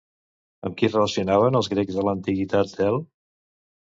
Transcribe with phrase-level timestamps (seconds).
[0.67, 3.01] Amb qui relacionaven els grecs de l'antiguitat El?